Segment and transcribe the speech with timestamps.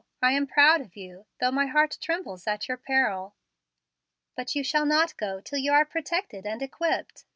[0.19, 3.35] I am proud of you, though my heart trembles at your peril.
[4.35, 7.23] But you shall not go till you are protected and equipped.